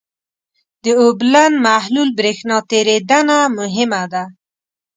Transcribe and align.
د 0.83 0.85
اوبلن 1.03 1.51
محلول 1.65 2.09
برېښنا 2.19 2.57
تیریدنه 2.71 3.37
مهمه 3.57 4.03
ده. 4.13 4.23